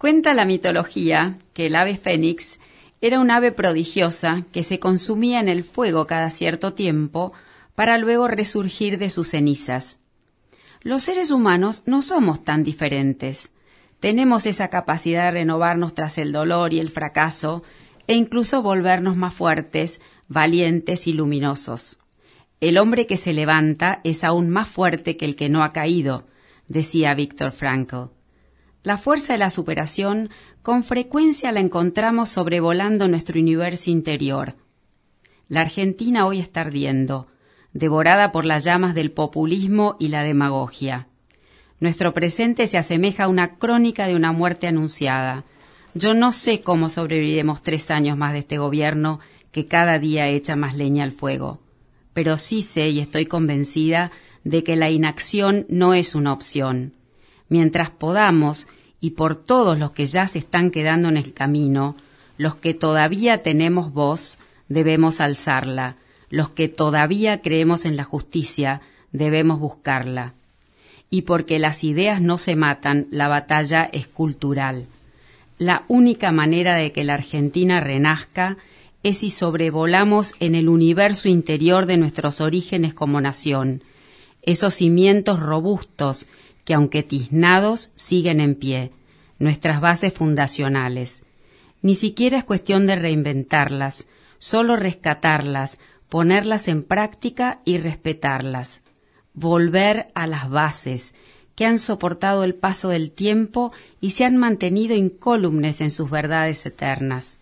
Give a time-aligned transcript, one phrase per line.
[0.00, 2.58] Cuenta la mitología que el ave fénix
[3.02, 7.34] era un ave prodigiosa que se consumía en el fuego cada cierto tiempo
[7.74, 10.00] para luego resurgir de sus cenizas.
[10.80, 13.52] Los seres humanos no somos tan diferentes.
[14.00, 17.62] Tenemos esa capacidad de renovarnos tras el dolor y el fracaso
[18.06, 21.98] e incluso volvernos más fuertes, valientes y luminosos.
[22.62, 26.24] El hombre que se levanta es aún más fuerte que el que no ha caído,
[26.68, 28.19] decía Víctor Frankl.
[28.82, 30.30] La fuerza de la superación
[30.62, 34.54] con frecuencia la encontramos sobrevolando nuestro universo interior.
[35.48, 37.26] La Argentina hoy está ardiendo,
[37.74, 41.08] devorada por las llamas del populismo y la demagogia.
[41.78, 45.44] Nuestro presente se asemeja a una crónica de una muerte anunciada.
[45.92, 49.20] Yo no sé cómo sobreviviremos tres años más de este gobierno
[49.52, 51.60] que cada día echa más leña al fuego.
[52.14, 54.10] Pero sí sé y estoy convencida
[54.42, 56.94] de que la inacción no es una opción
[57.50, 58.66] mientras podamos,
[59.00, 61.96] y por todos los que ya se están quedando en el camino,
[62.38, 65.96] los que todavía tenemos voz, debemos alzarla,
[66.30, 68.80] los que todavía creemos en la justicia,
[69.12, 70.32] debemos buscarla.
[71.10, 74.86] Y porque las ideas no se matan, la batalla es cultural.
[75.58, 78.56] La única manera de que la Argentina renazca
[79.02, 83.82] es si sobrevolamos en el universo interior de nuestros orígenes como nación,
[84.42, 86.26] esos cimientos robustos
[86.64, 88.92] que aunque tiznados siguen en pie,
[89.38, 91.24] nuestras bases fundacionales.
[91.82, 94.06] Ni siquiera es cuestión de reinventarlas,
[94.38, 98.82] solo rescatarlas, ponerlas en práctica y respetarlas.
[99.32, 101.14] Volver a las bases,
[101.54, 106.64] que han soportado el paso del tiempo y se han mantenido incólumes en sus verdades
[106.66, 107.38] eternas.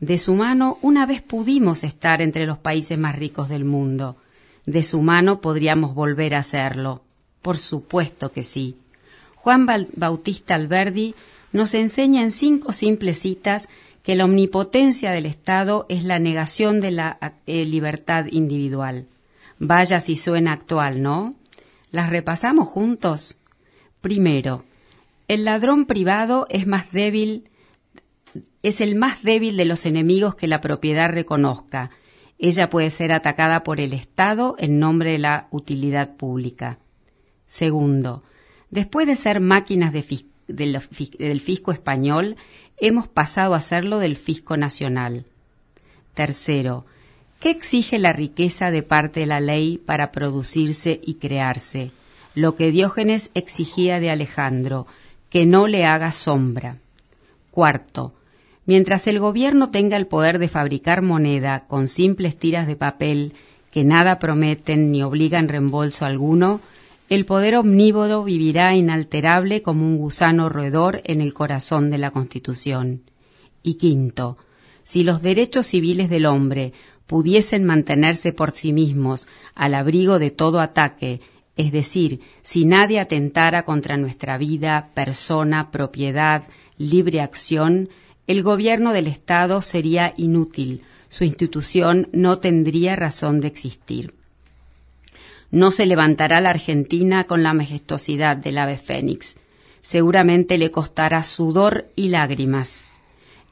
[0.00, 4.16] De su mano una vez pudimos estar entre los países más ricos del mundo.
[4.64, 7.02] De su mano podríamos volver a hacerlo.
[7.48, 8.76] Por supuesto que sí.
[9.36, 11.14] Juan Bautista Alberdi
[11.50, 13.70] nos enseña en cinco simples citas
[14.02, 19.06] que la omnipotencia del Estado es la negación de la eh, libertad individual.
[19.58, 21.30] Vaya si suena actual, ¿no?
[21.90, 23.38] ¿Las repasamos juntos?
[24.02, 24.64] Primero,
[25.26, 27.44] el ladrón privado es más débil,
[28.62, 31.92] es el más débil de los enemigos que la propiedad reconozca.
[32.38, 36.78] Ella puede ser atacada por el Estado en nombre de la utilidad pública.
[37.48, 38.22] Segundo,
[38.70, 42.36] después de ser máquinas del fisco español,
[42.76, 45.24] hemos pasado a serlo del fisco nacional.
[46.14, 46.84] Tercero,
[47.40, 51.90] ¿qué exige la riqueza de parte de la ley para producirse y crearse?
[52.34, 54.86] Lo que Diógenes exigía de Alejandro,
[55.30, 56.76] que no le haga sombra.
[57.50, 58.12] Cuarto,
[58.66, 63.32] mientras el gobierno tenga el poder de fabricar moneda con simples tiras de papel
[63.70, 66.60] que nada prometen ni obligan reembolso alguno,
[67.08, 73.02] el poder omnívodo vivirá inalterable como un gusano roedor en el corazón de la Constitución.
[73.62, 74.36] Y quinto,
[74.82, 76.74] si los derechos civiles del hombre
[77.06, 81.20] pudiesen mantenerse por sí mismos al abrigo de todo ataque,
[81.56, 86.44] es decir, si nadie atentara contra nuestra vida, persona, propiedad,
[86.76, 87.88] libre acción,
[88.26, 94.17] el gobierno del Estado sería inútil, su institución no tendría razón de existir.
[95.50, 99.36] No se levantará la Argentina con la majestuosidad del ave fénix.
[99.80, 102.84] Seguramente le costará sudor y lágrimas.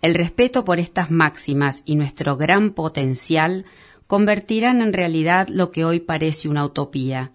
[0.02, 3.64] El respeto por estas máximas y nuestro gran potencial
[4.06, 7.32] convertirán en realidad lo que hoy parece una utopía.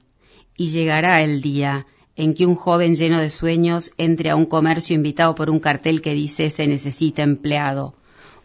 [0.56, 4.96] Y llegará el día en que un joven lleno de sueños entre a un comercio
[4.96, 7.96] invitado por un cartel que dice se necesita empleado.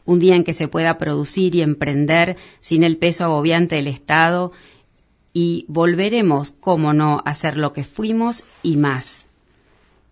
[0.07, 4.53] Un día en que se pueda producir y emprender sin el peso agobiante del Estado
[5.39, 9.29] y volveremos, como no, a ser lo que fuimos y más.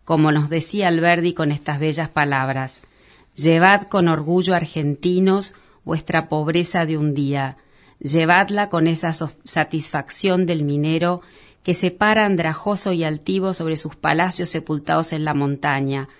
[0.04, 2.82] Como nos decía Alberdi con estas bellas palabras,
[3.34, 7.56] llevad con orgullo argentinos vuestra pobreza de un día,
[8.00, 11.22] llevadla con esa satisfacción del minero
[11.62, 16.10] que se para andrajoso y altivo sobre sus palacios sepultados en la montaña,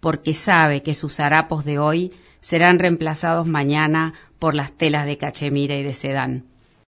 [0.00, 5.74] porque sabe que sus harapos de hoy serán reemplazados mañana por las telas de cachemira
[5.74, 6.53] y de sedán.